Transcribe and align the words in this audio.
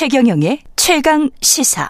최경영의 0.00 0.60
최강 0.76 1.28
시사. 1.42 1.86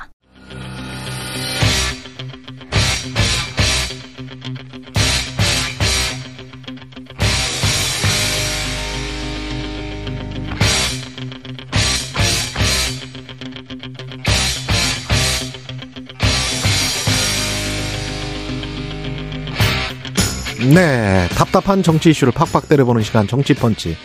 네, 20.74 21.28
답답한 21.36 21.84
정치 21.84 22.10
이슈를 22.10 22.32
팍팍 22.32 22.68
때려보는 22.68 23.04
시간 23.04 23.28
정치펀치. 23.28 23.96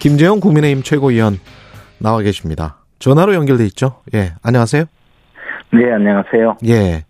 김재영 0.00 0.40
국민의힘 0.40 0.82
최고위원 0.82 1.40
나와 1.96 2.20
계십니다. 2.20 2.84
전화로 2.98 3.34
연결돼 3.34 3.64
있죠? 3.66 4.02
예, 4.14 4.34
안녕하세요. 4.42 4.84
네, 5.72 5.92
안녕하세요. 5.92 6.58
예, 6.66 7.04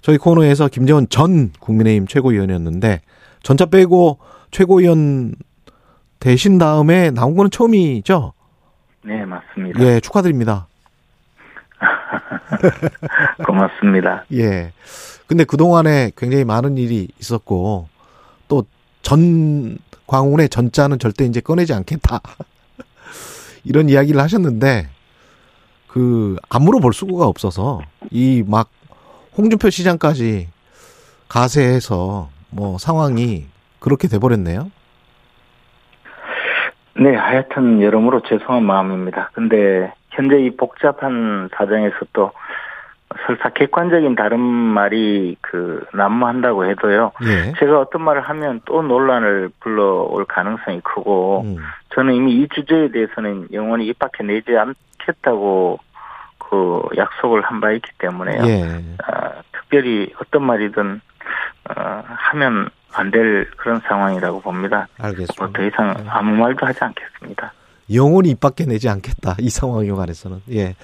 저희 0.00 0.16
코너에서 0.18 0.68
김재원 0.68 1.08
전 1.08 1.50
국민의힘 1.60 2.06
최고위원이었는데 2.06 3.00
전차 3.42 3.66
빼고 3.66 4.18
최고위원 4.50 5.34
되신 6.20 6.58
다음에 6.58 7.10
나온 7.10 7.36
거는 7.36 7.50
처음이죠? 7.50 8.32
네, 9.04 9.24
맞습니다. 9.24 9.80
예, 9.82 10.00
축하드립니다. 10.00 10.68
고맙습니다. 13.46 14.24
예. 14.32 14.72
근데 15.26 15.44
그동안에 15.44 16.12
굉장히 16.16 16.44
많은 16.44 16.78
일이 16.78 17.08
있었고, 17.20 17.88
또 18.48 18.64
전 19.02 19.78
광운의 20.08 20.48
전자는 20.48 20.98
절대 20.98 21.24
이제 21.26 21.40
꺼내지 21.40 21.72
않겠다. 21.72 22.20
이런 23.64 23.88
이야기를 23.88 24.20
하셨는데, 24.20 24.88
그, 25.96 26.36
아무로 26.50 26.78
볼 26.78 26.92
수가 26.92 27.26
없어서, 27.26 27.80
이 28.10 28.44
막, 28.46 28.68
홍준표 29.34 29.70
시장까지 29.70 30.46
가세해서, 31.26 32.28
뭐, 32.50 32.76
상황이 32.76 33.46
그렇게 33.78 34.06
돼버렸네요. 34.06 34.70
네, 36.98 37.14
하여튼 37.14 37.80
여러모로 37.80 38.24
죄송한 38.28 38.62
마음입니다. 38.62 39.30
근데 39.32 39.90
현재 40.10 40.38
이 40.38 40.54
복잡한 40.54 41.48
사정에서 41.56 41.96
또 42.12 42.30
설사 43.26 43.48
객관적인 43.50 44.14
다른 44.16 44.40
말이 44.40 45.36
그 45.40 45.84
난무한다고 45.92 46.66
해도요. 46.66 47.12
예. 47.22 47.52
제가 47.58 47.80
어떤 47.80 48.02
말을 48.02 48.22
하면 48.22 48.60
또 48.64 48.82
논란을 48.82 49.50
불러올 49.60 50.24
가능성이 50.26 50.80
크고 50.80 51.42
음, 51.44 51.56
저는 51.94 52.14
이미 52.14 52.32
이 52.42 52.48
주제에 52.54 52.90
대해서는 52.90 53.48
영원히 53.52 53.86
입 53.86 53.98
밖에 53.98 54.24
내지 54.24 54.50
않겠다고 54.56 55.78
그 56.38 56.82
약속을 56.96 57.42
한 57.42 57.60
바 57.60 57.72
있기 57.72 57.90
때문에요. 57.98 58.42
예. 58.46 58.84
아, 59.06 59.32
특별히 59.52 60.12
어떤 60.20 60.44
말이든 60.44 61.00
어, 61.70 62.02
하면 62.06 62.68
안 62.92 63.10
될 63.10 63.50
그런 63.56 63.80
상황이라고 63.86 64.40
봅니다. 64.40 64.88
뭐 64.98 65.06
알겠습니다. 65.08 65.48
더 65.58 65.66
이상 65.66 65.94
네. 65.94 66.04
아무 66.08 66.34
말도 66.36 66.64
하지 66.66 66.78
않겠습니다. 66.82 67.52
영원히 67.92 68.30
입 68.30 68.40
밖에 68.40 68.64
내지 68.64 68.88
않겠다. 68.88 69.36
이 69.38 69.48
상황에 69.50 69.90
관해서는. 69.90 70.40
예. 70.52 70.74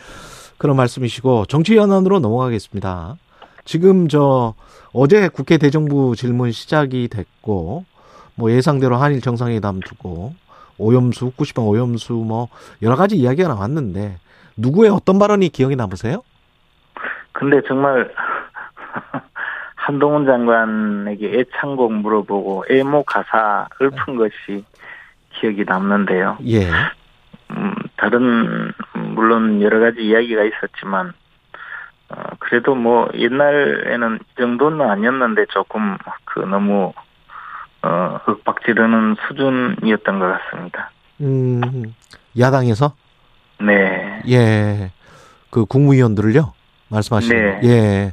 그런 0.62 0.76
말씀이시고, 0.76 1.46
정치연안으로 1.46 2.20
넘어가겠습니다. 2.20 3.16
지금 3.64 4.06
저, 4.06 4.54
어제 4.92 5.26
국회 5.26 5.58
대정부 5.58 6.14
질문 6.14 6.52
시작이 6.52 7.08
됐고, 7.08 7.84
뭐 8.36 8.50
예상대로 8.52 8.94
한일 8.94 9.20
정상회담 9.20 9.80
두고, 9.80 10.34
오염수, 10.78 11.26
후쿠시마 11.26 11.66
오염수 11.66 12.12
뭐, 12.12 12.46
여러 12.80 12.94
가지 12.94 13.16
이야기가 13.16 13.48
나왔는데, 13.48 14.18
누구의 14.56 14.92
어떤 14.92 15.18
발언이 15.18 15.48
기억에 15.48 15.74
남으세요? 15.74 16.22
근데 17.32 17.60
정말 17.66 18.14
한동훈 19.74 20.26
장관에게 20.26 21.40
애창곡 21.40 21.92
물어보고 21.92 22.66
애모 22.70 23.02
가사 23.02 23.66
읊은 23.80 24.14
것이 24.16 24.64
기억이 25.30 25.64
남는데요. 25.64 26.38
예. 26.46 26.68
음, 27.50 27.74
다른 28.02 28.72
물론 29.14 29.62
여러 29.62 29.78
가지 29.78 30.00
이야기가 30.00 30.42
있었지만 30.42 31.12
어, 32.08 32.16
그래도 32.40 32.74
뭐 32.74 33.08
옛날에는 33.14 34.18
이 34.20 34.40
정도는 34.40 34.90
아니었는데 34.90 35.46
조금 35.50 35.96
그 36.24 36.40
너무 36.40 36.92
어, 37.82 38.18
윽박지르는 38.26 39.16
수준이었던 39.28 40.18
것 40.18 40.26
같습니다. 40.26 40.90
음, 41.20 41.94
야당에서? 42.36 42.94
네. 43.60 44.20
예. 44.28 44.90
그 45.50 45.64
국무위원들을요? 45.64 46.52
말씀하시는 46.88 47.36
네. 47.36 47.60
거. 47.60 47.68
예. 47.68 48.12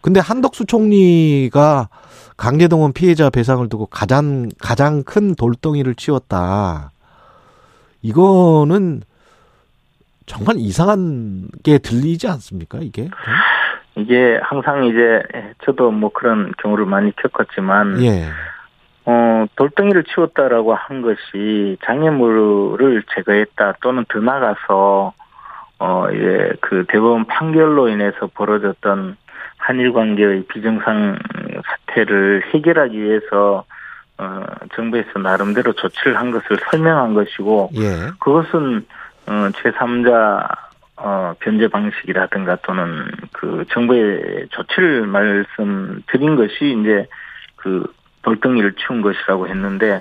근데 0.00 0.20
한덕수 0.20 0.64
총리가 0.64 1.90
강제동원 2.38 2.94
피해자 2.94 3.28
배상을 3.28 3.68
두고 3.68 3.86
가장 3.86 4.48
가장 4.58 5.02
큰 5.02 5.34
돌덩이를 5.34 5.96
치웠다. 5.96 6.92
이거는 8.00 9.02
정말 10.28 10.56
이상한 10.58 11.48
게 11.64 11.78
들리지 11.78 12.28
않습니까? 12.28 12.78
이게? 12.80 13.08
이게 13.96 14.38
항상 14.42 14.84
이제 14.84 15.22
저도 15.64 15.90
뭐 15.90 16.10
그런 16.12 16.52
경우를 16.58 16.86
많이 16.86 17.14
겪었지만 17.16 18.00
예. 18.02 18.26
어, 19.06 19.46
돌덩이를 19.56 20.04
치웠다라고 20.04 20.74
한 20.74 21.02
것이 21.02 21.78
장애물을 21.84 23.02
제거했다 23.14 23.74
또는 23.80 24.04
더 24.08 24.20
나가서 24.20 25.14
어, 25.80 26.06
예, 26.12 26.52
그 26.60 26.84
대법원 26.88 27.24
판결로 27.24 27.88
인해서 27.88 28.28
벌어졌던 28.34 29.16
한일 29.56 29.92
관계의 29.92 30.44
비정상 30.48 31.18
사태를 31.64 32.42
해결하기 32.52 33.02
위해서 33.02 33.64
어, 34.18 34.44
정부에서 34.74 35.18
나름대로 35.20 35.72
조치를 35.72 36.16
한 36.16 36.30
것을 36.30 36.58
설명한 36.70 37.14
것이고 37.14 37.70
예. 37.76 38.10
그것은 38.18 38.86
어, 39.28 39.50
제3자 39.50 40.48
어, 40.96 41.34
변제 41.38 41.68
방식이라든가 41.68 42.56
또는 42.62 43.06
그 43.32 43.64
정부의 43.70 44.48
조치를 44.50 45.06
말씀드린 45.06 46.34
것이 46.36 46.76
이제 46.80 47.06
그 47.56 47.84
돌덩이를 48.22 48.74
치운 48.74 49.02
것이라고 49.02 49.46
했는데 49.48 50.00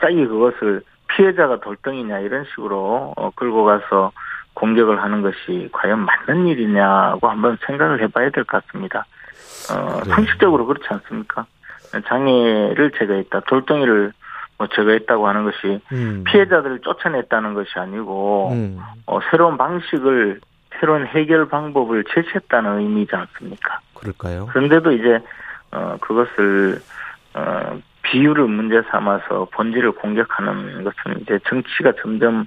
짝이 0.00 0.26
그것을 0.26 0.82
피해자가 1.08 1.60
돌덩이냐 1.60 2.20
이런 2.20 2.44
식으로 2.50 3.12
어, 3.16 3.30
끌고 3.34 3.64
가서 3.64 4.12
공격을 4.54 5.02
하는 5.02 5.22
것이 5.22 5.68
과연 5.72 6.06
맞는 6.06 6.46
일이냐고 6.46 7.28
한번 7.28 7.58
생각을 7.66 8.00
해봐야 8.02 8.30
될 8.30 8.44
것 8.44 8.64
같습니다. 8.64 9.04
어, 9.70 10.00
그래요. 10.00 10.14
상식적으로 10.14 10.66
그렇지 10.66 10.86
않습니까? 10.88 11.46
장애를 12.06 12.92
제거했다, 12.98 13.40
돌덩이를 13.40 14.12
뭐 14.62 14.68
제거했다고 14.68 15.26
하는 15.26 15.44
것이 15.44 15.80
음. 15.92 16.22
피해자들을 16.24 16.80
쫓아냈다는 16.82 17.54
것이 17.54 17.70
아니고 17.74 18.50
음. 18.52 18.78
어, 19.06 19.18
새로운 19.30 19.58
방식을 19.58 20.40
새로운 20.78 21.04
해결 21.06 21.48
방법을 21.48 22.04
제시했다는 22.14 22.78
의미지 22.78 23.14
않습니까? 23.14 23.80
그럴까요? 23.94 24.46
그런데도 24.46 24.92
이제 24.92 25.18
어, 25.72 25.96
그것을 26.00 26.80
어, 27.34 27.80
비유를 28.02 28.46
문제 28.46 28.82
삼아서 28.88 29.48
본질을 29.52 29.92
공격하는 29.92 30.84
것은 30.84 31.20
이제 31.22 31.40
정치가 31.48 31.92
점점 32.00 32.46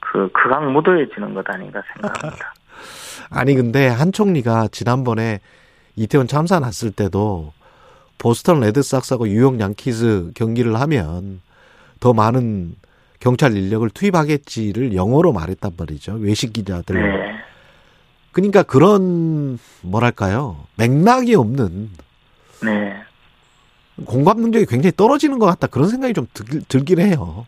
그 0.00 0.28
극악무도해지는 0.32 1.32
것 1.32 1.48
아닌가 1.48 1.82
생각합니다. 1.92 2.52
아니 3.32 3.54
근데 3.54 3.88
한 3.88 4.12
총리가 4.12 4.68
지난번에 4.68 5.40
이태원 5.96 6.26
참사 6.26 6.60
났을 6.60 6.90
때도 6.90 7.52
보스턴 8.18 8.60
레드삭스하고 8.60 9.26
뉴욕 9.26 9.58
양키즈 9.60 10.32
경기를 10.34 10.78
하면 10.80 11.40
더 12.00 12.12
많은 12.12 12.74
경찰 13.20 13.56
인력을 13.56 13.88
투입하겠지를 13.90 14.94
영어로 14.94 15.32
말했단 15.32 15.72
말이죠. 15.76 16.14
외식 16.14 16.52
기자들. 16.52 16.96
네. 17.00 17.36
그러니까 18.32 18.62
그런 18.62 19.58
뭐랄까요 19.82 20.66
맥락이 20.76 21.34
없는 21.34 21.90
네. 22.62 23.02
공감 24.04 24.40
능력이 24.40 24.66
굉장히 24.66 24.92
떨어지는 24.94 25.38
것 25.38 25.46
같다 25.46 25.66
그런 25.66 25.88
생각이 25.88 26.12
좀 26.12 26.26
들, 26.34 26.60
들긴 26.68 27.00
해요. 27.00 27.46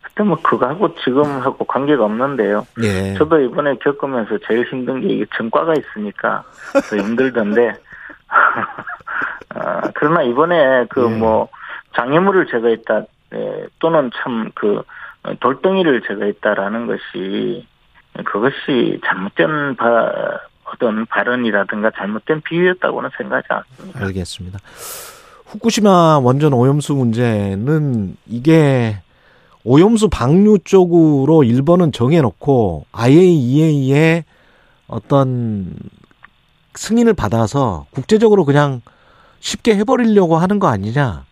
그때 0.00 0.22
뭐 0.22 0.40
그거하고 0.40 0.94
지금하고 1.04 1.64
관계가 1.64 2.04
없는데요. 2.04 2.66
예. 2.82 3.14
저도 3.14 3.40
이번에 3.40 3.76
겪으면서 3.82 4.38
제일 4.46 4.64
힘든 4.64 5.00
게 5.00 5.08
이게 5.08 5.26
전과가 5.36 5.74
있으니까 5.74 6.44
더 6.88 6.96
힘들던데. 6.96 7.74
아, 9.54 9.90
그러나 9.94 10.22
이번에 10.22 10.86
그 10.90 11.10
예. 11.10 11.16
뭐 11.16 11.48
장애물을 11.94 12.46
제거했다 12.46 13.02
예, 13.34 13.66
또는 13.78 14.10
참 14.22 14.50
그 14.54 14.82
돌덩이를 15.40 16.02
제거했다라는 16.06 16.86
것이 16.86 17.66
그것이 18.24 19.00
잘못된 19.04 19.76
바, 19.76 20.12
어떤 20.64 21.06
발언이라든가 21.06 21.90
잘못된 21.96 22.42
비유였다고는 22.42 23.10
생각하지 23.16 23.46
않습니다. 23.50 24.00
알겠습니다. 24.04 24.58
후쿠시마 25.46 26.18
원전 26.18 26.52
오염수 26.52 26.94
문제는 26.94 28.16
이게 28.26 28.98
오염수 29.64 30.08
방류 30.08 30.60
쪽으로 30.64 31.44
일본은 31.44 31.92
정해놓고 31.92 32.86
IAEA의 32.92 34.24
어떤 34.88 35.72
승인을 36.76 37.14
받아서 37.14 37.86
국제적으로 37.90 38.44
그냥 38.44 38.82
쉽게 39.40 39.76
해버리려고 39.76 40.36
하는 40.36 40.58
거 40.58 40.68
아니냐 40.68 41.24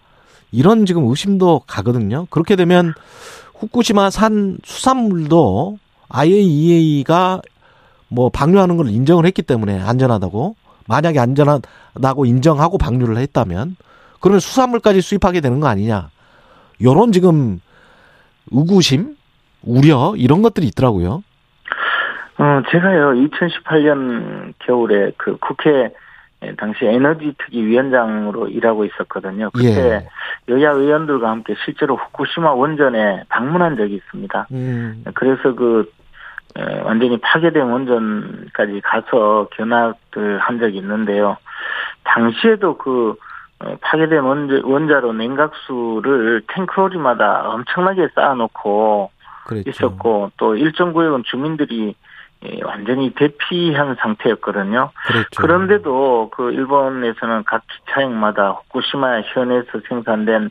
이런 0.53 0.87
지금 0.87 1.09
의심도 1.09 1.63
가거든요. 1.67 2.27
그렇게 2.31 2.57
되면 2.57 2.95
후쿠시마 3.55 4.11
산 4.11 4.59
수산물도 4.65 5.79
IAEA가 6.09 7.43
뭐 8.09 8.29
방류하는 8.29 8.77
걸 8.77 8.89
인정을 8.89 9.27
했기 9.27 9.43
때문에 9.43 9.81
안전하다고 9.81 10.57
만약에 10.87 11.19
안전하다고 11.19 12.27
인정하고 12.27 12.79
방류를 12.79 13.17
했다면 13.19 13.77
그러면 14.21 14.41
수산물까지 14.41 15.01
수입하게 15.01 15.41
되는 15.41 15.61
거 15.61 15.67
아니냐 15.67 16.11
요런 16.83 17.13
지금 17.13 17.61
의구심 18.51 19.17
우려 19.63 20.15
이런 20.17 20.43
것들이 20.43 20.67
있더라고요. 20.69 21.23
어 22.39 22.63
제가요 22.71 23.13
2018년 23.13 24.55
겨울에 24.59 25.13
그 25.17 25.37
국회 25.39 25.93
당시 26.59 26.85
에너지 26.85 27.35
특위 27.39 27.65
위원장으로 27.65 28.49
일하고 28.49 28.85
있었거든요. 28.85 29.51
그때 29.51 29.69
예. 29.69 30.09
여야 30.49 30.73
의원들과 30.73 31.31
함께 31.31 31.55
실제로 31.65 31.97
후쿠시마 31.97 32.53
원전에 32.53 33.23
방문한 33.29 33.77
적이 33.77 33.95
있습니다. 33.95 34.49
음. 34.53 35.05
그래서 35.15 35.55
그 35.55 35.91
완전히 36.85 37.19
파괴된 37.19 37.63
원전까지 37.63 38.81
가서 38.83 39.49
견학을 39.53 40.39
한 40.39 40.59
적이 40.59 40.79
있는데요. 40.79 41.37
당시에도 42.05 42.77
그 42.77 43.17
어, 43.61 43.77
파괴된 43.81 44.21
원자, 44.21 44.61
원자로 44.65 45.13
냉각수를 45.13 46.43
탱크로리마다 46.49 47.49
엄청나게 47.51 48.09
쌓아놓고 48.15 49.11
그랬죠. 49.47 49.71
있었고 49.71 50.33
또 50.37 50.57
일정 50.57 50.93
구역은 50.93 51.23
주민들이 51.25 51.89
예, 51.89 51.95
완전히 52.65 53.11
대피한 53.15 53.97
상태였거든요. 54.01 54.91
그랬죠. 55.07 55.43
그런데도 55.43 56.31
그 56.33 56.53
일본에서는 56.53 57.45
각 57.45 57.63
기차역마다 57.67 58.51
후쿠시마 58.51 59.21
현에서 59.23 59.81
생산된 59.89 60.51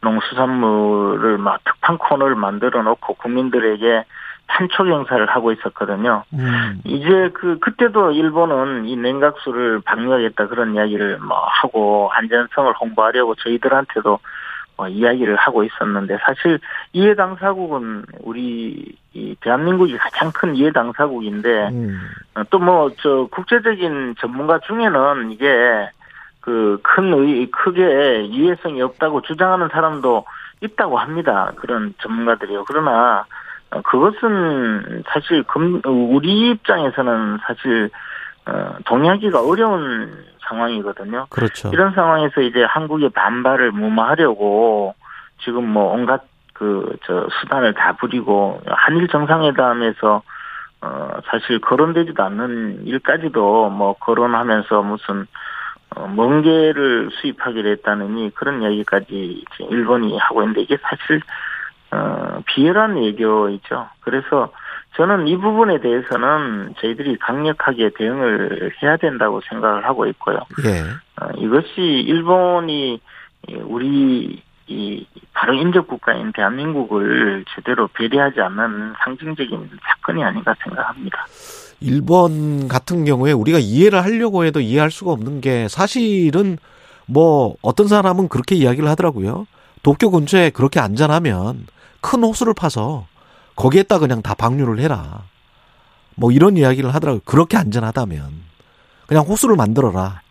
농수산물을 0.00 1.38
막 1.38 1.62
특판 1.64 1.98
코너를 1.98 2.36
만들어 2.36 2.82
놓고 2.82 3.14
국민들에게 3.14 4.04
판촉 4.46 4.86
행사를 4.86 5.24
하고 5.26 5.52
있었거든요. 5.52 6.24
음. 6.32 6.80
이제 6.84 7.30
그 7.34 7.58
그때도 7.58 8.12
일본은 8.12 8.86
이 8.86 8.96
냉각수를 8.96 9.82
방류하겠다 9.84 10.46
그런 10.48 10.74
이야기를 10.74 11.18
뭐 11.18 11.38
하고 11.46 12.10
안전성을 12.14 12.72
홍보하려고 12.80 13.34
저희들한테도 13.34 14.08
뭐 14.08 14.18
이야기를 14.86 15.34
하고 15.36 15.64
있었는데 15.64 16.18
사실 16.24 16.60
이해 16.92 17.14
당사국은 17.14 18.04
우리 18.20 18.94
이 19.14 19.36
대한민국이 19.40 19.96
가장 19.98 20.30
큰 20.30 20.54
이해 20.54 20.70
당사국인데 20.70 21.68
음. 21.70 21.98
또뭐 22.50 22.92
저 22.98 23.26
국제적인 23.32 24.14
전문가 24.20 24.60
중에는 24.60 25.32
이게 25.32 25.90
그큰의 26.40 27.50
크게 27.50 28.24
이해성이 28.26 28.80
없다고 28.82 29.22
주장하는 29.22 29.68
사람도 29.68 30.24
있다고 30.60 30.98
합니다. 30.98 31.52
그런 31.56 31.94
전문가들이요. 32.00 32.64
그러나 32.66 33.24
그것은 33.84 35.02
사실 35.08 35.42
금 35.42 35.80
우리 35.84 36.50
입장에서는 36.50 37.38
사실 37.46 37.90
어, 38.48 38.76
동의하기가 38.84 39.40
어려운 39.40 40.24
상황이거든요. 40.48 41.26
그렇죠. 41.28 41.70
이런 41.72 41.92
상황에서 41.92 42.40
이제 42.40 42.64
한국의 42.64 43.10
반발을 43.10 43.72
무마하려고 43.72 44.94
지금 45.42 45.68
뭐 45.68 45.92
온갖 45.92 46.22
그 46.54 46.96
저 47.06 47.26
수단을 47.40 47.72
다 47.74 47.92
부리고 47.92 48.60
한일 48.66 49.08
정상회담에서 49.08 50.22
어 50.80 51.10
사실 51.26 51.60
거론되지도 51.60 52.22
않는 52.22 52.86
일까지도 52.86 53.70
뭐 53.70 53.94
거론하면서 53.94 54.82
무슨 54.82 55.26
어, 55.96 56.06
멍게를 56.06 57.10
수입하기로 57.12 57.70
했다느니 57.70 58.32
그런 58.34 58.62
이야기까지 58.62 59.44
일본이 59.70 60.18
하고 60.18 60.42
있는데 60.42 60.62
이게 60.62 60.76
사실 60.82 61.20
어, 61.90 62.42
비열한 62.46 62.96
외교이죠. 62.96 63.88
그래서 64.00 64.52
저는 64.96 65.28
이 65.28 65.36
부분에 65.36 65.80
대해서는 65.80 66.74
저희들이 66.80 67.18
강력하게 67.18 67.90
대응을 67.96 68.72
해야 68.82 68.96
된다고 68.96 69.40
생각을 69.48 69.84
하고 69.84 70.06
있고요. 70.06 70.38
예. 70.64 70.80
어, 71.20 71.30
이것이 71.36 71.80
일본이 71.80 73.00
우리 73.64 74.42
이 74.66 75.06
바로 75.32 75.54
인접 75.54 75.86
국가인 75.86 76.32
대한민국을 76.32 77.44
제대로 77.54 77.88
배려하지 77.88 78.40
않는 78.40 78.94
상징적인 79.02 79.70
사건이 79.82 80.22
아닌가 80.22 80.54
생각합니다. 80.62 81.26
일본 81.80 82.68
같은 82.68 83.04
경우에 83.04 83.32
우리가 83.32 83.58
이해를 83.58 84.02
하려고 84.02 84.44
해도 84.44 84.60
이해할 84.60 84.90
수가 84.90 85.12
없는 85.12 85.40
게 85.40 85.68
사실은 85.68 86.58
뭐 87.06 87.54
어떤 87.62 87.86
사람은 87.86 88.28
그렇게 88.28 88.56
이야기를 88.56 88.88
하더라고요. 88.90 89.46
도쿄 89.82 90.10
근처에 90.10 90.50
그렇게 90.50 90.80
안전하면 90.80 91.66
큰 92.00 92.22
호수를 92.22 92.52
파서 92.54 93.06
거기에다 93.58 93.98
그냥 93.98 94.22
다 94.22 94.34
방류를 94.34 94.78
해라. 94.78 95.22
뭐 96.16 96.30
이런 96.30 96.56
이야기를 96.56 96.94
하더라고요. 96.94 97.22
그렇게 97.24 97.56
안전하다면 97.56 98.20
그냥 99.06 99.24
호수를 99.24 99.56
만들어라. 99.56 100.22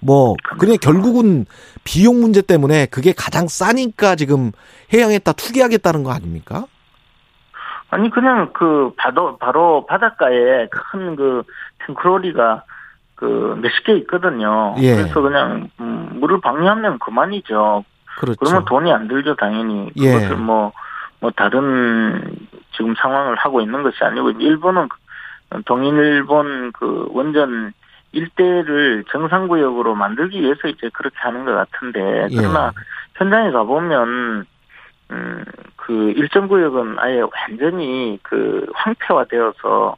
뭐 0.00 0.34
그냥 0.58 0.76
결국은 0.80 1.46
비용 1.84 2.20
문제 2.20 2.42
때문에 2.42 2.86
그게 2.86 3.12
가장 3.12 3.46
싸니까 3.48 4.16
지금 4.16 4.50
해양에다 4.92 5.32
투기하겠다는 5.32 6.02
거 6.02 6.10
아닙니까? 6.12 6.64
아니 7.90 8.10
그냥 8.10 8.50
그 8.54 8.92
바로 8.96 9.36
바로 9.36 9.86
바닷가에 9.86 10.68
큰 10.70 11.14
그 11.16 11.42
탱크로리가 11.86 12.64
그 13.14 13.58
몇십 13.62 13.84
개 13.84 13.92
있거든요. 13.98 14.74
예. 14.78 14.96
그래서 14.96 15.20
그냥 15.20 15.68
음, 15.80 16.08
물을 16.14 16.40
방류하면 16.40 16.98
그만이죠. 16.98 17.84
그렇죠. 18.18 18.38
그러면 18.40 18.64
돈이 18.64 18.92
안 18.92 19.08
들죠, 19.08 19.36
당연히. 19.36 19.90
예. 19.96 20.12
그것을 20.12 20.36
뭐, 20.36 20.72
뭐, 21.22 21.30
다른 21.30 22.20
지금 22.72 22.96
상황을 22.96 23.36
하고 23.36 23.60
있는 23.60 23.84
것이 23.84 23.96
아니고, 24.02 24.32
일본은 24.32 24.88
동일본 25.66 26.72
그 26.72 27.06
원전 27.10 27.72
일대를 28.10 29.04
정상구역으로 29.10 29.94
만들기 29.94 30.40
위해서 30.40 30.66
이제 30.66 30.90
그렇게 30.92 31.16
하는 31.20 31.44
것 31.44 31.52
같은데, 31.52 32.26
예. 32.28 32.36
그러나 32.36 32.72
예. 32.76 32.82
현장에 33.14 33.52
가보면, 33.52 34.46
음, 35.12 35.44
그 35.76 36.12
일정 36.16 36.48
구역은 36.48 36.98
아예 36.98 37.20
완전히 37.20 38.18
그 38.24 38.66
황폐화되어서 38.74 39.96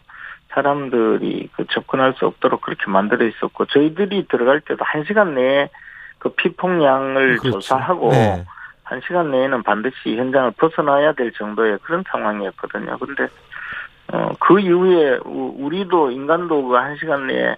사람들이 0.50 1.48
그 1.56 1.64
접근할 1.70 2.12
수 2.18 2.26
없도록 2.26 2.60
그렇게 2.60 2.90
만들어 2.90 3.24
있었고, 3.24 3.64
저희들이 3.64 4.28
들어갈 4.28 4.60
때도 4.60 4.84
한 4.84 5.04
시간 5.04 5.34
내에 5.34 5.70
그 6.18 6.28
피폭량을 6.34 7.38
그렇죠. 7.38 7.60
조사하고 7.60 8.10
네. 8.10 8.44
한 8.84 9.00
시간 9.06 9.30
내에는 9.30 9.62
반드시 9.62 10.16
현장을 10.16 10.52
벗어나야 10.52 11.12
될 11.12 11.32
정도의 11.32 11.78
그런 11.82 12.04
상황이었거든요. 12.10 12.96
그런데 13.00 13.26
어, 14.12 14.30
그 14.38 14.60
이후에 14.60 15.18
우리도 15.24 16.10
인간도 16.10 16.68
그 16.68 16.76
한 16.76 16.96
시간 16.96 17.26
내에 17.26 17.56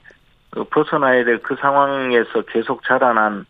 그 0.51 0.65
벗어나야 0.65 1.25
될 1.25 1.41
그 1.43 1.57
상황에서 1.57 2.43
계속 2.43 2.85
자라난 2.85 3.45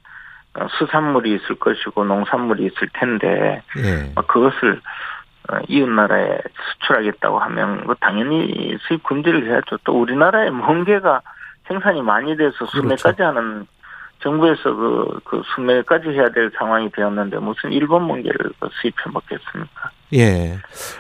어, 0.55 0.67
수산물이 0.79 1.35
있을 1.35 1.57
것이고 1.57 2.05
농산물이 2.05 2.65
있을 2.65 2.89
텐데 2.95 3.63
네. 3.77 4.13
그것을 4.27 4.81
어, 5.51 5.59
이웃 5.69 5.87
나라에 5.89 6.39
수출하겠다고 6.73 7.39
하면 7.39 7.85
뭐 7.85 7.95
당연히 8.01 8.77
수입 8.89 9.05
금지를 9.05 9.47
해야죠. 9.47 9.77
또 9.85 10.01
우리나라에 10.01 10.51
멍게가 10.51 11.21
생산이 11.69 12.01
많이 12.03 12.37
돼서 12.37 12.57
그렇죠. 12.57 12.79
수매까지 12.79 13.23
하는 13.23 13.67
정부에서 14.21 14.75
그, 14.75 15.21
그 15.25 15.43
수매까지 15.55 16.09
해야 16.09 16.31
될 16.31 16.51
상황이 16.59 16.91
되었는데 16.91 17.39
무슨 17.39 17.73
일본 17.73 18.07
멍게를 18.07 18.53
그 18.59 18.69
수입해 18.81 19.11
먹겠습니까? 19.13 19.91
예. 20.15 20.57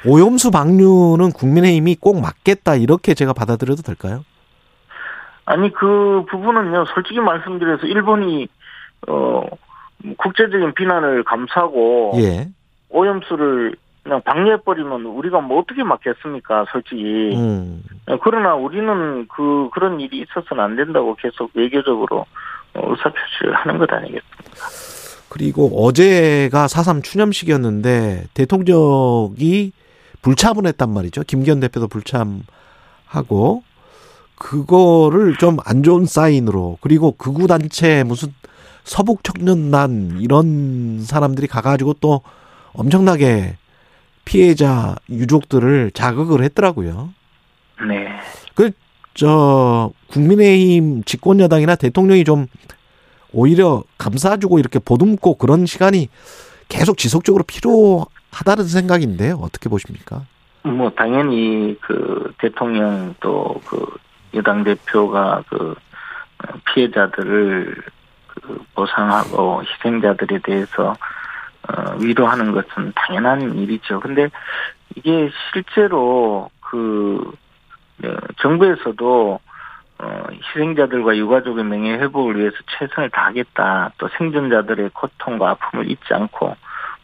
오염수 0.06 0.50
방류는 0.50 1.32
국민의힘이 1.32 1.96
꼭 1.96 2.20
막겠다 2.20 2.76
이렇게 2.76 3.14
제가 3.14 3.32
받아들여도 3.32 3.82
될까요? 3.82 4.24
아니 5.44 5.72
그 5.72 6.24
부분은요 6.28 6.86
솔직히 6.94 7.20
말씀드려서 7.20 7.86
일본이 7.86 8.48
어 9.06 9.44
국제적인 10.18 10.74
비난을 10.74 11.24
감수하고 11.24 12.12
예. 12.16 12.48
오염수를 12.90 13.76
그냥 14.06 14.22
방류해버리면 14.22 15.04
우리가 15.04 15.40
뭐 15.40 15.58
어떻게 15.58 15.82
막겠습니까, 15.82 16.66
솔직히. 16.70 17.34
음. 17.34 17.82
그러나 18.22 18.54
우리는 18.54 19.26
그, 19.26 19.68
그런 19.72 19.98
일이 19.98 20.20
있어서는 20.20 20.62
안 20.62 20.76
된다고 20.76 21.16
계속 21.16 21.50
외교적으로 21.54 22.24
의사표시를 22.82 23.54
하는 23.54 23.78
것 23.78 23.90
아니겠습니까? 23.92 24.44
그리고 25.28 25.84
어제가 25.84 26.66
4.3 26.66 27.02
추념식이었는데 27.02 28.26
대통령이 28.34 29.72
불참을 30.22 30.66
했단 30.66 30.90
말이죠. 30.90 31.22
김기현 31.24 31.60
대표도 31.60 31.88
불참하고 31.88 33.62
그거를 34.36 35.36
좀 35.36 35.58
안 35.64 35.82
좋은 35.82 36.04
사인으로 36.06 36.78
그리고 36.80 37.12
극우 37.12 37.46
단체 37.46 38.02
무슨 38.04 38.32
서북 38.84 39.24
청년단 39.24 40.18
이런 40.20 41.00
사람들이 41.02 41.46
가가지고 41.48 41.94
또 41.94 42.20
엄청나게 42.72 43.56
피해자 44.24 44.96
유족들을 45.08 45.90
자극을 45.92 46.42
했더라고요. 46.44 47.10
네. 47.88 48.08
그, 48.54 48.70
저, 49.16 49.90
국민의힘 50.08 51.02
집권 51.04 51.40
여당이나 51.40 51.74
대통령이 51.74 52.24
좀 52.24 52.46
오히려 53.32 53.82
감싸주고 53.98 54.58
이렇게 54.58 54.78
보듬고 54.78 55.36
그런 55.36 55.66
시간이 55.66 56.08
계속 56.68 56.98
지속적으로 56.98 57.44
필요하다는 57.44 58.64
생각인데 58.64 59.32
어떻게 59.32 59.68
보십니까? 59.68 60.22
뭐 60.62 60.90
당연히 60.90 61.76
그 61.80 62.32
대통령 62.38 63.14
또 63.20 63.60
그 63.66 63.86
여당 64.36 64.64
대표가 64.64 65.42
그 65.48 65.74
피해자들을 66.66 67.82
그 68.26 68.64
보상하고 68.74 69.62
희생자들에 69.62 70.40
대해서 70.44 70.94
어 71.68 71.96
위로하는 71.98 72.52
것은 72.52 72.92
당연한 72.94 73.56
일이죠. 73.56 74.00
근데 74.00 74.28
이게 74.94 75.30
실제로 75.52 76.50
그 76.60 77.18
어, 77.24 77.45
정부에서도 78.42 79.40
어 79.98 80.26
희생자들과 80.30 81.16
유가족의 81.16 81.64
명예 81.64 81.94
회복을 81.94 82.38
위해서 82.38 82.56
최선을 82.78 83.10
다하겠다. 83.10 83.92
또 83.96 84.08
생존자들의 84.18 84.90
고통과 84.92 85.50
아픔을 85.50 85.90
잊지 85.90 86.12
않고 86.12 86.54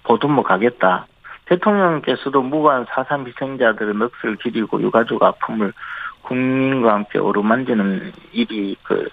보듬어 0.05 0.43
가겠다. 0.43 1.07
대통령께서도 1.47 2.43
무관 2.43 2.87
사삼 2.91 3.27
희생자들의 3.27 3.95
넋을 3.95 4.37
기리고 4.37 4.81
유가족 4.81 5.23
아픔을 5.23 5.73
국민과 6.23 6.95
함께 6.95 7.19
어루만지는 7.19 8.13
일이 8.33 8.77
그 8.83 9.09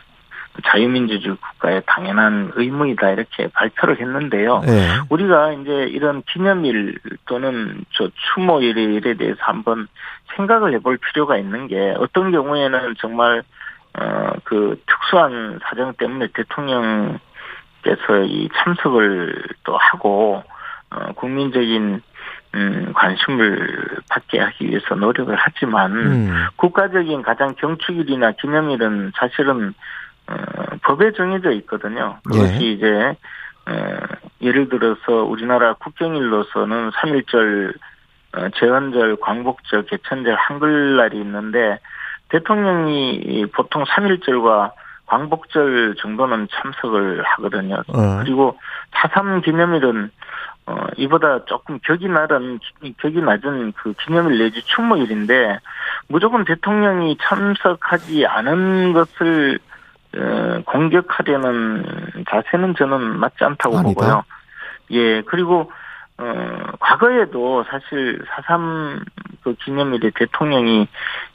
자유민주주의 0.66 1.36
국가의 1.36 1.82
당연한 1.86 2.52
의무이다 2.56 3.12
이렇게 3.12 3.48
발표를 3.54 4.00
했는데요. 4.00 4.62
네. 4.66 4.88
우리가 5.10 5.54
이제 5.54 5.72
이런 5.90 6.24
기념일 6.24 6.98
또는 7.26 7.86
저 7.92 8.10
추모일에 8.34 9.14
대해서 9.16 9.38
한번 9.40 9.88
생각을 10.36 10.74
해볼 10.74 10.98
필요가 10.98 11.38
있는 11.38 11.68
게 11.68 11.94
어떤 11.98 12.32
경우에는 12.32 12.96
정말 13.00 13.44
어그 13.94 14.82
특수한 14.86 15.60
사정 15.64 15.94
때문에 15.94 16.28
대통령께서 16.34 17.20
이 18.26 18.50
참석을 18.56 19.44
또 19.64 19.78
하고 19.78 20.44
어 20.92 21.12
국민적인 21.14 22.02
음, 22.56 22.92
관심을 22.94 24.00
받게 24.10 24.40
하기 24.40 24.70
위해서 24.70 24.96
노력을 24.96 25.36
하지만, 25.38 25.92
음. 25.92 26.48
국가적인 26.56 27.22
가장 27.22 27.54
경축일이나 27.56 28.32
기념일은 28.34 29.12
사실은, 29.16 29.70
어, 29.70 29.74
법에 30.84 31.12
정해져 31.14 31.52
있거든요. 31.52 32.18
그것이 32.26 32.64
예. 32.64 32.72
이제, 32.72 33.16
어, 33.68 33.98
예를 34.42 34.70
들어서 34.70 35.24
우리나라 35.24 35.74
국경일로서는 35.74 36.92
3.1절, 36.92 37.74
어, 38.36 38.50
제헌절, 38.56 39.18
광복절, 39.22 39.86
개천절, 39.86 40.36
한글날이 40.36 41.18
있는데, 41.20 41.80
대통령이 42.30 43.48
보통 43.54 43.84
3.1절과 43.84 44.72
광복절 45.08 45.96
정도는 45.98 46.48
참석을 46.52 47.24
하거든요. 47.24 47.82
어. 47.88 48.20
그리고 48.20 48.58
4.3 48.92 49.44
기념일은 49.44 50.12
어, 50.70 50.86
이보다 50.98 51.46
조금 51.46 51.80
격이 51.80 52.08
낮은, 52.08 52.60
격이 53.00 53.22
낮은 53.22 53.74
그 53.76 53.94
기념일 54.06 54.38
내지 54.38 54.62
추모일인데, 54.62 55.58
무조건 56.08 56.46
대통령이 56.46 57.18
참석하지 57.20 58.28
않은 58.28 58.94
것을, 58.94 59.58
어, 59.58 59.69
공격하려는 60.66 61.86
자세는 62.30 62.76
저는 62.76 63.20
맞지 63.20 63.44
않다고 63.44 63.78
아니다. 63.78 63.94
보고요. 63.94 64.24
예, 64.92 65.22
그리고, 65.22 65.72
어, 66.18 66.58
과거에도 66.80 67.64
사실 67.70 68.20
4.3그 68.26 69.58
기념일에 69.60 70.12
대통령이, 70.16 70.88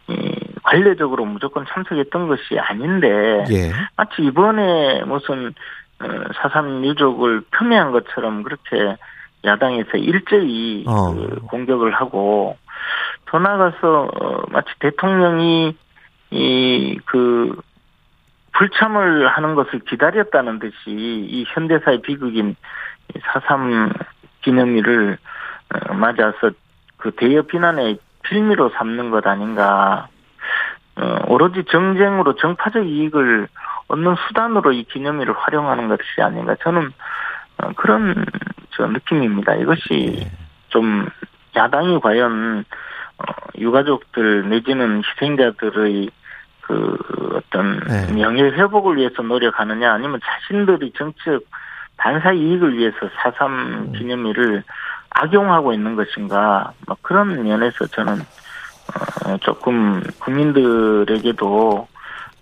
이, 0.09 0.41
관례적으로 0.65 1.25
무조건 1.25 1.65
참석했던 1.69 2.29
것이 2.29 2.59
아닌데, 2.59 3.45
예. 3.51 3.73
마치 3.97 4.23
이번에 4.23 5.05
무슨 5.05 5.55
어, 6.01 6.07
사삼 6.43 6.85
유족을 6.85 7.43
폄훼한 7.51 7.93
것처럼 7.93 8.43
그렇게 8.43 8.97
야당에서 9.45 9.97
일제히 9.99 10.85
어. 10.87 11.15
그 11.15 11.41
공격을 11.47 11.93
하고 11.93 12.57
더 13.27 13.39
나아가서 13.39 14.11
어, 14.15 14.43
마치 14.49 14.69
대통령이 14.81 15.77
이그 16.31 17.57
불참을 18.55 19.29
하는 19.29 19.55
것을 19.55 19.81
기다렸다는 19.81 20.59
듯이 20.59 20.75
이 20.87 21.45
현대사의 21.49 22.03
비극인 22.03 22.57
사삼 23.23 23.93
기념일을 24.43 25.19
어, 25.75 25.95
맞아서 25.95 26.51
그 26.97 27.11
대여 27.13 27.43
비난의 27.43 27.99
필미로 28.23 28.71
삼는 28.71 29.11
것 29.11 29.27
아닌가. 29.27 30.09
어, 30.97 31.19
오로지 31.27 31.65
정쟁으로 31.65 32.37
정파적 32.37 32.87
이익을 32.87 33.49
얻는 33.89 34.15
수단으로 34.29 34.73
이 34.73 34.85
기념일을 34.85 35.35
활용하는 35.37 35.89
것이 35.89 36.23
아닌가. 36.23 36.55
저는 36.63 36.93
어, 37.59 37.73
그런 37.77 38.25
저 38.71 38.87
느낌입니다. 38.87 39.55
이것이 39.57 40.21
예. 40.21 40.31
좀 40.69 41.09
야당이 41.57 42.01
과연 42.01 42.65
어, 43.19 43.25
유가족들 43.59 44.49
내지는 44.49 45.03
희생자들의 45.05 46.11
그 46.67 46.97
어떤 47.35 47.81
네. 47.81 48.13
명예 48.13 48.43
회복을 48.43 48.97
위해서 48.97 49.23
노력하느냐 49.23 49.93
아니면 49.93 50.21
자신들의 50.25 50.93
정치적 50.97 51.43
반사 51.97 52.33
이익을 52.33 52.79
위해서 52.79 52.97
음. 53.03 53.11
사삼 53.23 53.93
기념일을 53.93 54.65
악용하고 55.11 55.73
있는 55.73 55.95
것인가 55.95 56.73
뭐 56.87 56.97
그런 57.03 57.45
면에서 57.45 57.87
저는 57.87 58.21
어, 59.25 59.37
조금 59.39 60.03
국민들에게도 60.19 61.89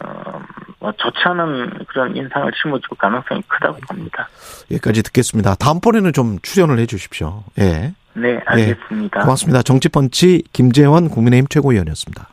어, 0.04 0.42
뭐 0.78 0.92
좋지 0.92 1.18
않은 1.24 1.84
그런 1.88 2.16
인상을 2.16 2.50
심어줄 2.60 2.96
가능성이 2.98 3.42
크다고 3.46 3.78
봅니다. 3.88 4.28
여기까지 4.70 5.02
듣겠습니다. 5.02 5.54
다음번에는 5.56 6.12
좀 6.12 6.38
출연을 6.42 6.78
해 6.78 6.86
주십시오. 6.86 7.44
예. 7.58 7.92
네, 8.14 8.40
알겠습니다. 8.44 9.20
고맙습니다. 9.20 9.62
정치펀치 9.62 10.42
김재원 10.52 11.08
국민의힘 11.08 11.46
최고위원이었습니다. 11.48 12.28